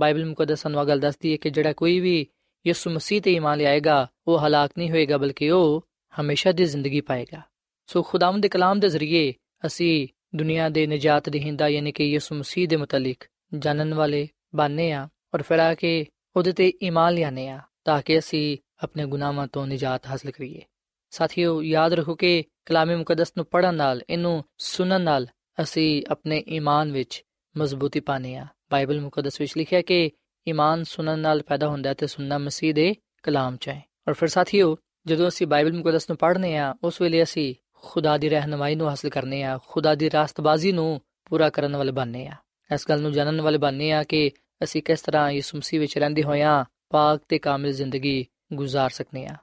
[0.00, 2.26] ਬਾਈਬਲ ਮੁਕੱਦਸ ਸਾਨੂੰ ਗੱਲ ਦੱਸਦੀ ਹੈ ਕਿ ਜਿਹੜਾ ਕੋਈ ਵੀ
[2.66, 5.84] ਯਿਸੂ ਮਸੀਹ ਤੇ ਈਮਾਨ ਲਿਆਏਗਾ, ਉਹ ਹਲਾਕ ਨਹੀਂ ਹੋਏਗਾ, ਬਲਕਿ ਉਹ
[6.20, 7.42] ਹਮੇਸ਼ਾ ਦੀ ਜ਼ਿੰਦਗੀ ਪਾਏਗਾ।
[7.86, 9.34] ਸੋ ਖੁਦਾਵੰਦ ਦੇ ਕਲਾਮ ਦੇ ਜ਼ਰੀਏ
[9.66, 13.24] ਅਸੀਂ ਦੁਨੀਆ ਦੇ ਨਜਾਤ ਦੇਹਿੰਦਾ ਯਾਨੀ ਕਿ ਯਿਸੂ ਮਸੀਹ ਦੇ ਮੁਤਲਕ
[13.58, 18.18] ਜਾਣਨ ਵਾਲੇ ਬਣਨੇ ਆ ਔਰ ਫਿਰ ਆ ਕੇ ਉਹਦੇ ਤੇ ਈਮਾਨ ਲਿਆਨੇ ਆ ਤਾਂ ਕਿ
[18.18, 20.62] ਅਸੀਂ ਆਪਣੇ ਗੁਨਾਹਾਂ ਤੋਂ ਨਿਜਾਤ ਹਾਸਲ ਕਰੀਏ।
[21.10, 25.26] ਸਾਥੀਓ, ਯਾਦ ਰੱਖੋ ਕਿ ਕਲਾਮੇ ਮੁਕੱਦਸ ਨੂੰ ਪੜਨ ਨਾਲ, ਇਹਨੂੰ ਸੁਣਨ ਨਾਲ
[25.62, 27.24] ਅਸੀਂ ਆਪਣੇ ਈਮਾਨ ਵਿੱਚ
[27.56, 30.09] ਮਜ਼ਬੂਤੀ ਪਾਣੇ ਆ। ਬਾਈਬਲ ਮੁਕੱਦਸ ਵਿੱਚ ਲਿਖਿਆ ਕਿ
[30.47, 34.75] ਈਮਾਨ ਸੁਣਨ ਨਾਲ ਪੈਦਾ ਹੁੰਦਾ ਤੇ ਸੁਣਨਾ ਮਸੀਹ ਦੇ ਕਲਾਮ ਚ ਹੈ ਔਰ ਫਿਰ ਸਾਥੀਓ
[35.07, 37.53] ਜਦੋਂ ਅਸੀਂ ਬਾਈਬਲ ਮੁਕੱਦਸ ਨੂੰ ਪੜ੍ਹਨੇ ਆ ਉਸ ਵੇਲੇ ਅਸੀਂ
[37.83, 42.27] ਖੁਦਾ ਦੀ ਰਹਿਨਮਾਈ ਨੂੰ ਹਾਸਲ ਕਰਨੇ ਆ ਖੁਦਾ ਦੀ ਰਾਸਤਬਾਜ਼ੀ ਨੂੰ ਪੂਰਾ ਕਰਨ ਵਾਲੇ ਬਣਨੇ
[42.27, 42.35] ਆ
[42.69, 44.29] ਇਸ ਗੱਲ ਨੂੰ ਜਾਣਨ ਵਾਲੇ ਬਣਨੇ ਆ ਕਿ
[44.63, 49.35] ਅਸੀਂ ਕਿਸ ਤਰ੍ਹਾਂ ਯਿਸੂ ਮਸੀਹ ਵਿੱਚ ਰਹਿੰਦੇ ਹੋਇਆਂ ਪਾਕ ਤੇ ਕਾਮਿਲ ਜ਼ਿੰਦਗੀ گزار ਸਕਨੇ ਆ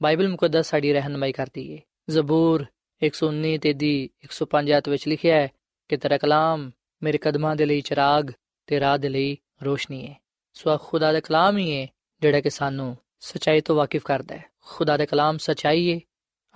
[0.00, 1.78] ਬਾਈਬਲ ਮੁਕੱਦਸ ਸਾਡੀ ਰਹਿਨਮਾਈ ਕਰਦੀ ਏ
[2.10, 2.64] ਜ਼ਬੂਰ
[3.02, 3.94] 119 ਤੇ ਦੀ
[4.26, 5.48] 105 ਆਇਤ ਵਿੱਚ ਲਿਖਿਆ ਹੈ
[5.90, 6.70] ਕਿ ਤੇਰਾ ਕਲਾਮ
[7.02, 8.30] ਮੇਰੇ ਕਦਮਾਂ ਦੇ ਲਈ ਚਿਰਾਗ
[8.67, 10.15] ਤੇ ਰਾਹ ਦੇ ਲਈ ਰੋਸ਼ਨੀ ਹੈ
[10.53, 11.87] ਸੋ ਖੁਦਾ ਦਾ ਕਲਾਮ ਹੀ ਹੈ
[12.21, 15.99] ਜਿਹੜਾ ਕਿ ਸਾਨੂੰ ਸਚਾਈ ਤੋਂ ਵਾਕਿਫ ਕਰਦਾ ਹੈ। ਖੁਦਾ ਦਾ ਕਲਾਮ ਸਚਾਈ ਹੈ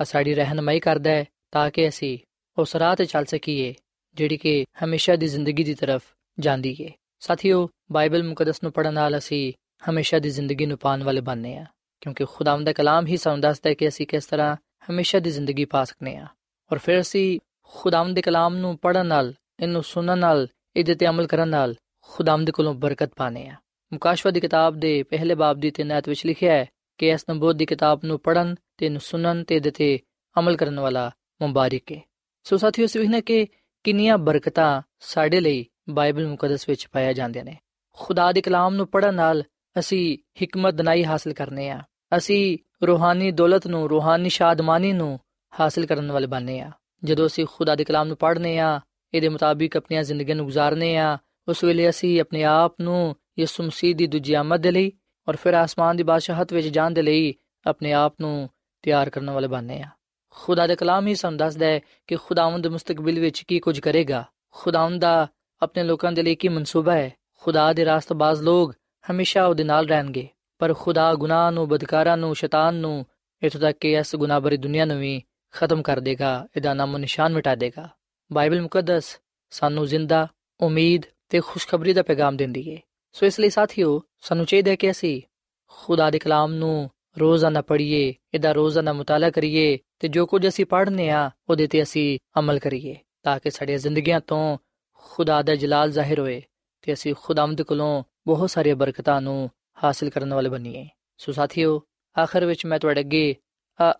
[0.01, 2.17] ਆ ਸਾਡੀ ਰਹਿਨਮਾਈ ਕਰਦਾ ਹੈ, ਤਾਂ ਕਿ ਅਸੀਂ
[2.57, 3.73] ਉਸ ਰਾਹ ਤੇ ਚੱਲ ਸਕੀਏ,
[4.15, 6.03] ਜਿਹੜੀ ਕਿ ਹਮੇਸ਼ਾ ਦੀ ਜ਼ਿੰਦਗੀ ਦੀ ਤਰਫ
[6.39, 6.89] ਜਾਂਦੀ ਹੈ
[7.19, 9.53] ਸਾਥੀਓ, ਬਾਈਬਲ ਮੁਕੱਦਸ ਨੂੰ ਪੜਨ ਨਾਲ ਅਸੀਂ
[9.89, 11.65] ਹਮੇਸ਼ਾ ਦੀ ਜ਼ਿੰਦਗੀ ਨੂੰ ਪਾਣ ਵਾਲੇ ਬਣਨੇ ਆ,
[12.01, 14.55] ਕਿਉਂਕਿ ਖੁਦਾਵੰਦ ਦਾ ਕਲਾਮ ਹੀ ਸਾਨੂੰ ਦੱਸਦਾ ਹੈ ਕਿ ਅਸੀਂ ਕਿਸ ਤਰ੍ਹਾਂ
[14.91, 16.27] ਹਮੇਸ਼ਾ ਦੀ ਜ਼ਿੰਦਗੀ ਪਾ ਸਕਨੇ ਆ।
[16.71, 21.27] ਔਰ ਫਿਰ ਅਸੀਂ ਖੁਦਾਵੰਦ ਦੇ ਕਲਾਮ ਨੂੰ ਪੜਨ ਨਾਲ, ਇਹਨੂੰ ਸੁਣਨ ਨਾਲ, ਇਹਦੇ ਤੇ ਅਮਲ
[21.27, 21.75] ਕਰਨ ਨਾਲ
[22.07, 23.55] ਖੁਦਾਮ ਦੇ ਕੋਲੋਂ ਬਰਕਤ ਪਾਣੇ ਆ
[23.93, 26.65] ਮੁਕਾਸ਼ਵਾ ਦੀ ਕਿਤਾਬ ਦੇ ਪਹਿਲੇ ਬਾਬ ਦੀ 3 ਆਇਤ ਵਿੱਚ ਲਿਖਿਆ ਹੈ
[26.97, 29.99] ਕਿ ਇਸ ਨਬੂਤ ਦੀ ਕਿਤਾਬ ਨੂੰ ਪੜਨ ਤੇ ਨੂੰ ਸੁਣਨ ਤੇ ਦਿੱਤੇ
[30.39, 32.01] ਅਮਲ ਕਰਨ ਵਾਲਾ ਮੁਬਾਰਕ ਹੈ।
[32.43, 33.47] ਸੋ ਸਾਥੀਓ ਸਿਵਹਨਾ ਕਿ
[33.83, 37.57] ਕਿੰਨੀਆਂ ਬਰਕਤਾਂ ਸਾਡੇ ਲਈ ਬਾਈਬਲ ਮੁਕੱਦਸ ਵਿੱਚ ਪਾਇਆ ਜਾਂਦੇ ਨੇ।
[37.93, 39.43] ਖੁਦਾ ਦੇ ਕਲਾਮ ਨੂੰ ਪੜਨ ਨਾਲ
[39.79, 41.81] ਅਸੀਂ ਹਕਮਤ, ਦਨਾਈ ਹਾਸਲ ਕਰਨੇ ਆ
[42.17, 45.19] ਅਸੀਂ ਰੂਹਾਨੀ ਦੌਲਤ ਨੂੰ, ਰੂਹਾਨੀ ਸ਼ਾਦਮਾਨੀ ਨੂੰ
[45.59, 46.71] ਹਾਸਲ ਕਰਨ ਵਾਲੇ ਬਣਨੇ ਆ
[47.03, 48.79] ਜਦੋਂ ਅਸੀਂ ਖੁਦਾ ਦੇ ਕਲਾਮ ਨੂੰ ਪੜ੍ਹਨੇ ਆ
[49.13, 53.95] ਇਹਦੇ ਮੁਤਾਬਿਕ ਆਪਣੀਆਂ ਜ਼ਿੰਦਗੀਆਂ ਨੂੰ گزارਨੇ ਆ ਉਸ ਵੇਲੇ ਅਸੀਂ ਆਪਣੇ ਆਪ ਨੂੰ ਯਿਸੂ ਮਸੀਹ
[53.95, 54.91] ਦੀ ਦੂਜੀ ਆਮਦ ਦੇ ਲਈ
[55.27, 57.33] ਔਰ ਫਿਰ ਆਸਮਾਨ ਦੀ ਬਾਦਸ਼ਾਹਤ ਵਿੱਚ ਜਾਣ ਦੇ ਲਈ
[57.65, 58.49] ਆਪਣੇ ਆਪ ਨੂੰ
[58.81, 59.89] ਤਿਆਰ ਕਰਨ ਵਾਲੇ ਬਣਨੇ ਆ।
[60.29, 65.01] ਖੁਦਾ ਦੇ ਕਲਾਮ ਹੀ ਸਾਨੂੰ ਦੱਸਦਾ ਹੈ ਕਿ ਖੁਦਾਵੰਦ ਮੁਸਤਕਬਲ ਵਿੱਚ ਕੀ ਕੁਝ ਕਰੇਗਾ। ਖੁਦਾਵੰਦ
[65.01, 65.27] ਦਾ
[65.61, 67.13] ਆਪਣੇ ਲੋਕਾਂ ਦੇ ਲਈ ਕੀ ਮਨਸੂਬਾ ਹੈ?
[67.41, 68.73] ਖੁਦਾ ਦੇ ਰਾਸਤਬਾਜ਼ ਲੋਕ
[69.11, 70.27] ਹਮੇਸ਼ਾ ਉਹਦੇ ਨਾਲ ਰਹਿਣਗੇ,
[70.59, 73.05] ਪਰ ਖੁਦਾ ਗੁਨਾਹ ਨੂੰ, ਬਦਕਾਰਾਂ ਨੂੰ, ਸ਼ੈਤਾਨ ਨੂੰ
[73.43, 77.33] ਇਥੋਂ ਤੱਕ ਕਿ ਇਸ ਗੁਨਾਹ ਭਰੀ ਦੁਨੀਆ ਨੂੰ ਵੀ ਖਤਮ ਕਰ ਦੇਗਾ, ਇਹਦਾ ਨਾਮੋ ਨਿਸ਼ਾਨ
[77.33, 77.89] ਮਿਟਾ ਦੇਗਾ।
[78.33, 80.27] ਬਾਈਬਲ ਮੁਕੱਦਸ ਸਾਨੂੰ ਜ਼ਿੰਦਾ,
[80.59, 82.79] ਉਮੀਦ ਤੇ ਖੁਸ਼ਖਬਰੀ ਦਾ ਪੈਗਾਮ ਦਿੰਦੀ ਹੈ
[83.13, 85.21] ਸੋ ਇਸ ਲਈ ਸਾਥੀਓ, ਸਾਨੂੰ ਚਾਹੀਦਾ ਹੈ ਕਿ ਅਸੀਂ
[85.67, 91.09] ਖੁਦਾ ਦੇ ਕਲਾਮ ਨੂੰ ਰੋਜ਼ਾਨਾ ਪੜ੍ਹੀਏ, ਇਹਦਾ ਰੋਜ਼ਾਨਾ ਮੁਤਾਲਾ ਕਰੀਏ ਤੇ ਜੋ ਕੁਝ ਅਸੀਂ ਪੜ੍ਹਨੇ
[91.09, 94.57] ਆ, ਉਹਦੇ ਤੇ ਅਸੀਂ ਅਮਲ ਕਰੀਏ ਤਾਂ ਕਿ ਸਾਡੀਆਂ ਜ਼ਿੰਦਗੀਆਂ ਤੋਂ
[94.93, 96.41] ਖੁਦਾ ਦਾ ਜਲਾਲ ਜ਼ਾਹਿਰ ਹੋਏ
[96.81, 99.49] ਤੇ ਅਸੀਂ ਖੁਦਾਵੰਦ ਕੋਲੋਂ ਬਹੁਤ ਸਾਰੀਆਂ ਬਰਕਤਾਂ ਨੂੰ
[99.83, 101.81] ਹਾਸਲ ਕਰਨ ਵਾਲੇ ਬਣੀਏ। ਸੋ ਸਾਥੀਓ,
[102.15, 103.35] ਆਖਰ ਵਿੱਚ ਮੈਂ ਤੁਹਾਡੇ ਅੱਗੇ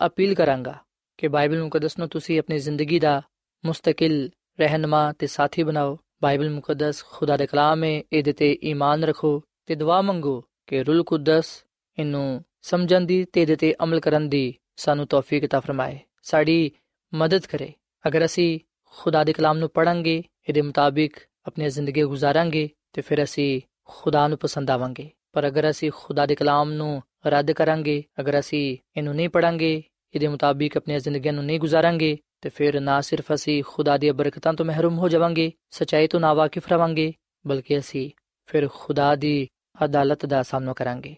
[0.05, 0.77] ਅਪੀਲ ਕਰਾਂਗਾ
[1.17, 3.21] ਕਿ ਬਾਈਬਲ ਮੁਕੱਦਸ ਨੂੰ ਤੁਸੀਂ ਆਪਣੀ ਜ਼ਿੰਦਗੀ ਦਾ
[3.63, 9.33] ਮੁਸਤਕਿਲ ਰਹਿਨਮਾ ਤੇ ਸਾਥੀ ਬਣਾਓ। بائبل مقدس خدا دے کلام اے اے تے ایمان رکھو
[9.65, 11.47] تے دعا منگو کہ رول قدس
[11.97, 12.29] اینوں
[12.69, 14.45] سمجھن دی تے دے تے عمل کرن دی
[14.83, 15.97] سانو توفیق عطا فرمائے،
[16.29, 16.61] ساڈی
[17.13, 17.69] مدد کرے۔
[18.07, 18.47] اگر اسی
[18.97, 21.11] خدا دے کلام نو پڑھاں گے اے دے مطابق
[21.47, 23.47] اپنی زندگی گزاراں گے، تے پھر اسی
[23.95, 26.89] خدا نو پسند آواں گے۔ پر اگر اسی خدا دے کلام نو
[27.33, 28.63] رد کران گے، اگر اسی
[28.95, 29.73] اینوں نہیں پڑھاں گے
[30.11, 32.11] اے دے مطابق اپنی زندگیاں نو نہیں گزاراں گے
[32.44, 36.68] ਤੇ ਫਿਰ ਨਾ ਸਿਰਫ ਅਸੀਂ ਖੁਦਾ ਦੀ ਬਰਕਤਾਂ ਤੋਂ ਮਹਿਰੂਮ ਹੋ ਜਾਵਾਂਗੇ ਸਚਾਈ ਤੋਂ ਨਾਵਾਕਿਫ
[36.68, 37.12] ਰਵਾਂਗੇ
[37.44, 38.10] ਬਲਕਿ ਅਸੀਂ
[38.48, 39.48] ਫਿਰ ਖੁਦਾ ਦੀ
[39.84, 41.14] ਅਦਾਲਤ ਦਾ ਸਾਹਮਣਾ ਕਰਾਂਗੇ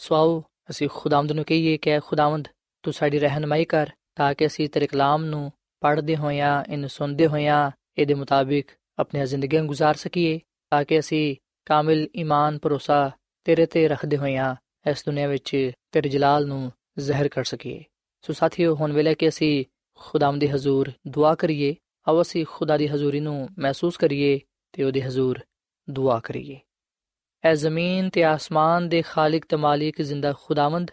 [0.00, 2.48] ਸੋ ਆਓ ਅਸੀਂ ਖੁਦਾਵੰਦ ਨੂੰ ਕਹੀਏ ਕਿ ਖੁਦਾਵੰਦ
[2.84, 5.50] ਤੂੰ ਸਾਡੀ ਰਹਿਨਮਾਈ ਕਰ ਤਾਂ ਕਿ ਅਸੀਂ ਤੇਰੇ ਕਲਾਮ ਨੂੰ
[5.82, 10.38] ਪੜ੍ਹਦੇ ਹੋਇਆਂ ਇਹਨੂੰ ਸੁਣਦੇ ਹੋਇਆਂ ਇਹਦੇ ਮੁਤਾਬਿਕ ਆਪਣੀ ਜ਼ਿੰਦਗੀਆਂ گزار ਸਕੀਏ
[10.72, 11.36] ਤਾਂ ਕਿ ਅਸੀਂ
[11.66, 13.10] ਕਾਮਿਲ ਈਮਾਨ ਭਰੋਸਾ
[13.46, 14.54] ਤੇਰੇ ਤੇ ਰੱਖਦੇ ਹੋਇਆਂ
[14.90, 15.56] ਇਸ ਦੁਨੀਆ ਵਿੱਚ
[15.92, 17.82] ਤੇਰੇ ਜਲਾਲ ਨੂੰ ਜ਼ਾਹਿਰ ਕਰ ਸਕੀਏ
[18.24, 19.64] ਸੋ ਸਾਥੀਓ ਹੁਣ ਵੇਲੇ ਕਿ ਅਸੀਂ
[19.99, 21.75] ਖੁਦਾਮ ਦੇ ਹਜ਼ੂਰ ਦੁਆ ਕਰੀਏ,
[22.07, 24.39] ਆਓ ਅਸੀਂ ਖੁਦਾ ਦੀ ਹਜ਼ੂਰੀ ਨੂੰ ਮਹਿਸੂਸ ਕਰੀਏ
[24.73, 25.39] ਤੇ ਉਹਦੇ ਹਜ਼ੂਰ
[25.87, 26.59] ਦੁਆ ਕਰੀਏ।
[27.43, 30.91] ਐ ਜ਼ਮੀਨ ਤੇ ਆਸਮਾਨ ਦੇ ਖਾਲਕ ਤੇ ਮਾਲਿਕ ਜ਼ਿੰਦਾ ਖੁਦਾਵੰਦ,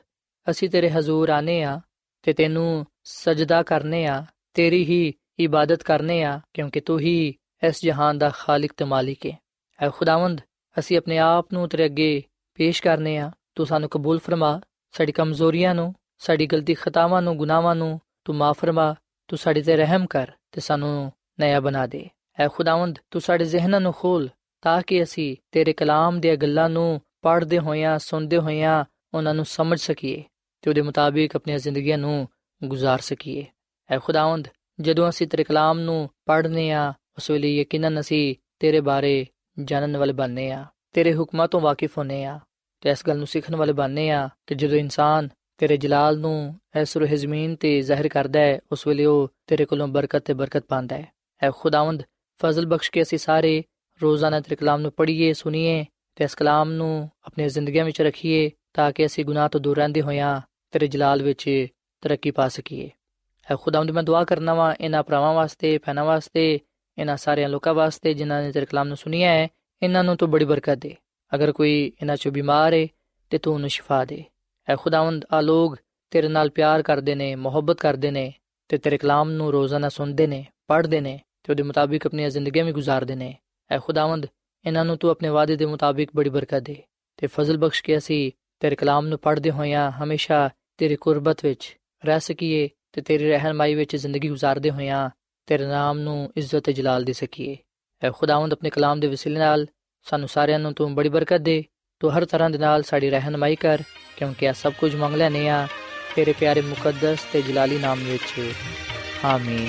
[0.50, 1.80] ਅਸੀਂ ਤੇਰੇ ਹਜ਼ੂਰ ਆਨੇ ਆ
[2.22, 7.34] ਤੇ ਤੈਨੂੰ ਸਜਦਾ ਕਰਨੇ ਆ, ਤੇਰੀ ਹੀ ਇਬਾਦਤ ਕਰਨੇ ਆ, ਕਿਉਂਕਿ ਤੂੰ ਹੀ
[7.66, 9.38] ਇਸ ਜਹਾਨ ਦਾ ਖਾਲਕ ਤੇ ਮਾਲਿਕ ਹੈ
[9.78, 10.40] ਐ ਖੁਦਾਵੰਦ,
[10.78, 12.22] ਅਸੀਂ ਆਪਣੇ ਆਪ ਨੂੰ ਤੇਰੇ ਅੱਗੇ
[12.54, 14.60] ਪੇਸ਼ ਕਰਨੇ ਆ, ਤੂੰ ਸਾਨੂੰ ਕਬੂਲ ਫਰਮਾ,
[14.94, 18.94] ਸਾਡੀ ਕਮਜ਼ੋਰੀਆਂ ਨੂੰ, ਸਾਡੀ ਗਲਤੀ ਖਤਾਵਾਂ ਨੂੰ, ਗੁਨਾਹਾਂ ਨੂੰ ਤੂੰ ਮਾਫ ਫਰਮਾ,
[19.28, 22.08] ਤੂੰ ਸਾਡੇ ਤੇ ਰਹਿਮ ਕਰ ਤੇ ਸਾਨੂੰ ਨਇਆ ਬਣਾ ਦੇ।
[22.38, 24.28] ਐ ਖੁਦਾਵੰਦ, ਤੂੰ ਸਾਡੇ ਜ਼ਿਹਨਾਂ ਨੂੰ ਖੋਲ
[24.62, 28.84] ਤਾਂ ਕਿ ਅਸੀਂ ਤੇਰੇ ਕਲਾਮ ਦੀਆਂ ਗੱਲਾਂ ਨੂੰ ਪੜ੍ਹਦੇ ਹੋਇਆਂ, ਸੁਣਦੇ ਹੋਇਆਂ
[29.14, 30.24] ਉਹਨਾਂ ਨੂੰ ਸਮਝ ਸਕੀਏ
[30.62, 32.28] ਤੇ ਉਹਦੇ ਮੁਤਾਬਿਕ ਆਪਣੀਆਂ ਜ਼ਿੰਦਗੀਆਂ ਨੂੰ
[32.64, 33.46] ਗੁਜ਼ਾਰ ਸਕੀਏ।
[33.90, 34.48] ਐ ਖੁਦਾਵੰਦ,
[34.80, 39.26] ਜਦੋਂ ਅਸੀਂ ਤੇਰੇ ਕਲਾਮ ਨੂੰ ਪੜ੍ਹਨੇ ਆ, ਉਸ ਵੇਲੇ ਯਕੀਨਨ ਅਸੀਂ ਤੇਰੇ ਬਾਰੇ
[39.64, 42.40] ਜਾਣਨ ਵਾਲੇ ਬਣਨੇ ਆ, ਤੇਰੇ ਹੁਕਮਾਂ ਤੋਂ ਵਾਕਿਫ ਹੋਨੇ ਆ
[42.80, 46.96] ਤੇ ਇਸ ਗੱਲ ਨੂੰ ਸਿੱਖਣ ਵਾਲੇ ਬਣਨੇ ਆ ਕਿ ਜਦੋਂ ਇਨਸਾਨ ਤੇਰੇ ਜਲਾਲ ਨੂੰ ਇਸ
[46.96, 50.96] ਰੂਹ ਜ਼ਮੀਨ ਤੇ ਜ਼ਾਹਿਰ ਕਰਦਾ ਹੈ, ਉਸ ਵੇਲੇ ਉਹ ਤੇਰੇ ਕੋਲੋਂ ਬਰਕਤ ਤੇ ਬਰਕਤ ਪਾਉਂਦਾ
[50.96, 52.02] ਹੈ। ਐ ਖੁਦਾਵੰਦ,
[52.40, 53.62] ਫਜ਼ਲ ਬਖਸ਼ ਕੇ ਅਸੀਂ ਸਾਰੇ
[54.02, 55.84] ਰੋਜ਼ਾਨਾ ਤੇਰੇ ਕਲਾਮ ਨੂੰ ਪੜ੍ਹੀਏ, ਸੁਣੀਏ
[56.16, 60.02] ਤੇ ਇਸ ਕਲਾਮ ਨੂੰ ਆਪਣੀ ਜ਼ਿੰਦਗੀਆਂ ਵਿੱਚ ਰੱਖੀਏ ਤਾਂ ਕਿ ਅਸੀਂ ਗੁਨਾਹ ਤੋਂ ਦੂਰ ਰਹਿੰਦੇ
[60.02, 60.40] ਹੋਇਆਂ
[60.70, 61.66] ਤੇਰੇ ਜਲਾਲ ਵਿੱਚ
[62.02, 62.90] ਤਰੱਕੀ ਪਾ ਸਕੀਏ।
[63.50, 66.60] ਐ ਖੁਦਾਵੰਦ, ਮੈਂ ਦੁਆ ਕਰਨਾ ਵਾ ਇਹਨਾਂ ਭਰਾਵਾਂ ਵਾਸਤੇ, ਭੈਣਾਂ ਵਾਸਤੇ,
[66.98, 69.48] ਇਹਨਾਂ ਸਾਰਿਆਂ ਲੋਕਾਂ ਵਾਸਤੇ ਜਿਨ੍ਹਾਂ ਨੇ ਤੇਰੇ ਕਲਾਮ ਨੂੰ ਸੁਣਿਆ ਹੈ,
[69.82, 70.96] ਇਹਨਾਂ ਨੂੰ ਤੂੰ ਬੜੀ ਬਰਕਤ ਦੇ।
[71.34, 72.86] ਅਗਰ ਕੋਈ ਇਹਨਾਂ ਚੋਂ ਬਿਮਾਰ ਹੈ
[73.30, 74.24] ਤੇ ਤੂੰ ਉਹਨੂੰ ਸ਼ਿਫਾ ਦੇ।
[74.68, 75.74] ਐ ਖੁਦਾਵੰਦ ਆ ਲੋਗ
[76.10, 78.32] ਤੇਰੇ ਨਾਲ ਪਿਆਰ ਕਰਦੇ ਨੇ, ਮੁਹੱਬਤ ਕਰਦੇ ਨੇ
[78.68, 82.72] ਤੇ ਤੇਰੇ ਕਲਾਮ ਨੂੰ ਰੋਜ਼ਾਨਾ ਸੁਣਦੇ ਨੇ, ਪੜ੍ਹਦੇ ਨੇ ਤੇ ਉਹਦੇ ਮੁਤਾਬਿਕ ਆਪਣੀਆਂ ਜ਼ਿੰਦਗੀਆਂ ਵੀ
[82.72, 83.34] ਗੁਜ਼ਾਰਦੇ ਨੇ।
[83.70, 84.26] ਐ ਖੁਦਾਵੰਦ,
[84.64, 86.82] ਇਹਨਾਂ ਨੂੰ ਤੂੰ ਆਪਣੇ ਵਾਅਦੇ ਦੇ ਮੁਤਾਬਿਕ ਬੜੀ ਬਰਕਤ ਦੇ
[87.16, 92.20] ਤੇ ਫਜ਼ਲ ਬਖਸ਼ ਕੇ ਅਸੀਂ ਤੇਰੇ ਕਲਾਮ ਨੂੰ ਪੜ੍ਹਦੇ ਹੋਇਆਂ ਹਮੇਸ਼ਾ ਤੇਰੀ ਕੁਰਬਤ ਵਿੱਚ ਰਹਿ
[92.20, 95.10] ਸਕੀਏ ਤੇ ਤੇਰੀ ਰਹਿਨਮਾਈ ਵਿੱਚ ਜ਼ਿੰਦਗੀ ਗੁਜ਼ਾਰਦੇ ਹੋਇਆਂ
[95.46, 97.56] ਤੇਰੇ ਨਾਮ ਨੂੰ ਇੱਜ਼ਤ ਤੇ ਜਲਾਲ ਦੇ ਸਕੀਏ।
[98.02, 99.66] ਐ ਖੁਦਾਵੰਦ, ਆਪਣੇ ਕਲਾਮ ਦੇ ਵਸੀਲੇ ਨਾਲ
[100.06, 101.64] ਸਾਨੂੰ ਸਾਰਿਆਂ ਨੂੰ ਤੂੰ ਬੜੀ ਬਰਕਤ ਦੇ,
[102.00, 103.82] ਤੂੰ ਹਰ ਤਰ੍ਹਾਂ ਦੇ ਨਾਲ ਸਾਡੀ ਰਹਿਨਮਾਈ ਕਰ
[104.16, 105.66] ਕਿਉਂਕਿ ਇਹ ਸਭ ਕੁਝ ਮੰਗ ਲੈਨੇ ਆ
[106.14, 108.32] ਤੇਰੇ ਪਿਆਰੇ ਮੁਕੱਦਸ ਤੇ ਜਲਾਲੀ ਨਾਮ ਵਿੱਚ
[109.24, 109.68] ਆਮੀਨ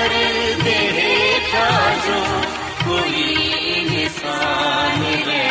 [0.00, 1.66] पर्दे हेठा
[2.06, 2.20] जो
[2.86, 3.24] कोई
[3.80, 5.49] इंसान रहना है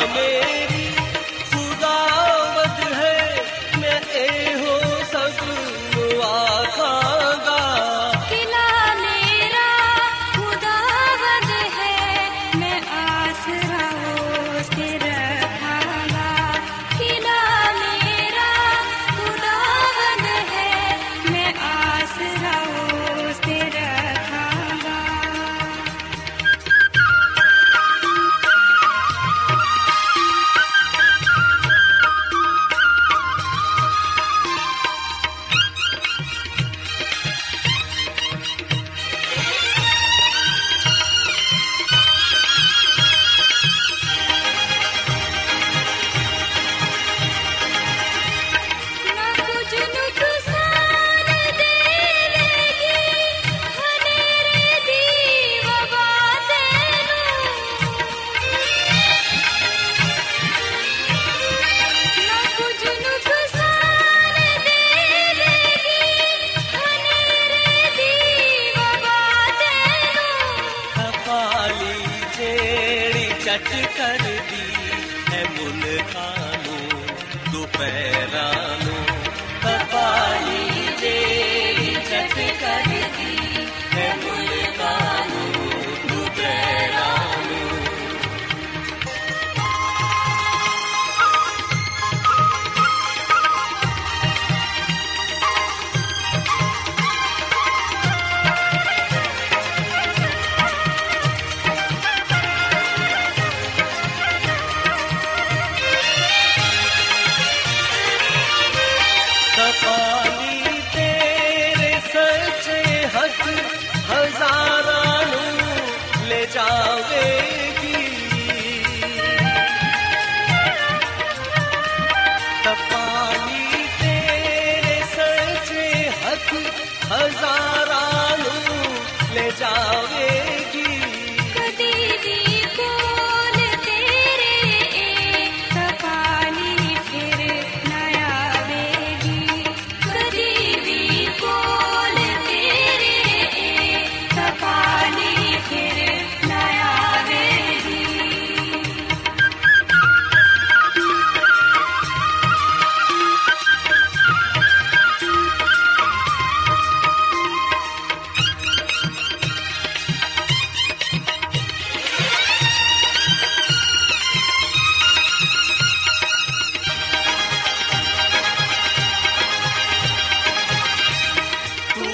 [0.00, 0.61] amazing.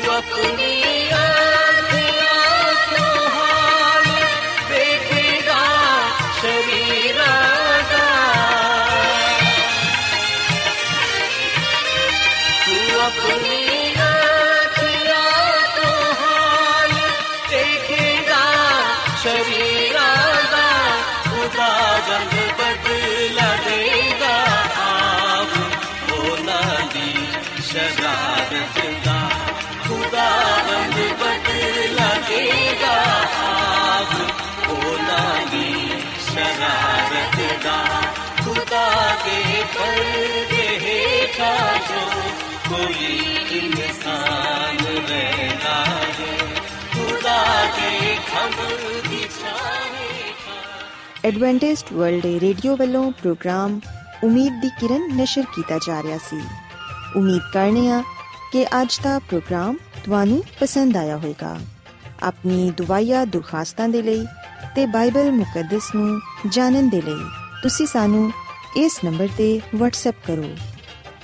[0.08, 1.17] Yo,
[41.37, 41.49] हेठा
[41.87, 41.99] जो
[42.65, 43.09] कोई
[43.57, 45.73] इंसान रहता
[46.11, 46.29] है
[46.93, 47.41] खुदा
[47.75, 47.91] के
[48.29, 49.91] खबर की छाए
[51.25, 53.79] ਐਡਵੈਂਟਿਸਟ ਵਰਲਡ ਰੇਡੀਓ ਵੱਲੋਂ ਪ੍ਰੋਗਰਾਮ
[54.23, 56.41] ਉਮੀਦ ਦੀ ਕਿਰਨ ਨਿਸ਼ਰ ਕੀਤਾ ਜਾ ਰਿਹਾ ਸੀ
[57.15, 58.01] ਉਮੀਦ ਕਰਨੇ ਆ
[58.51, 61.57] ਕਿ ਅੱਜ ਦਾ ਪ੍ਰੋਗਰਾਮ ਤੁਹਾਨੂੰ ਪਸੰਦ ਆਇਆ ਹੋਵੇਗਾ
[62.23, 64.25] ਆਪਣੀ ਦੁਆਇਆ ਦੁਰਖਾਸਤਾਂ ਦੇ ਲਈ
[64.75, 67.23] ਤੇ ਬਾਈਬਲ ਮੁਕੱਦਸ ਨੂੰ ਜਾਣਨ ਦੇ ਲਈ
[67.63, 68.31] ਤੁਸੀਂ ਸਾਨੂੰ
[68.77, 70.55] ਇਸ ਨੰਬਰ ਤੇ WhatsApp ਕਰੋ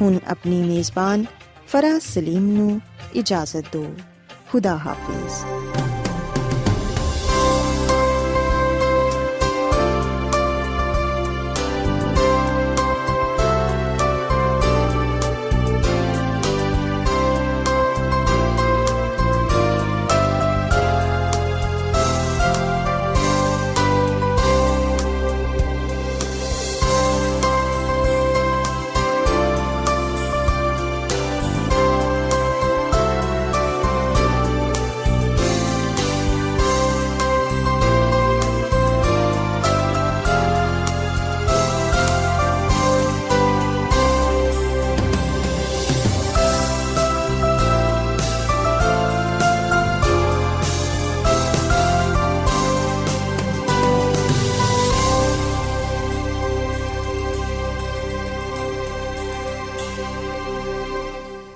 [0.00, 1.24] ਹੁਣ ਆਪਣੀ ਮੇਜ਼ਬਾਨ
[1.66, 2.80] ਫਰਾਜ਼ ਸਲੀਮ ਨੂੰ
[3.14, 3.94] ਇਜਾਜ਼ਤ ਦਿਓ।
[4.52, 5.83] ਖੁਦਾ ਹਾਫਿਜ਼।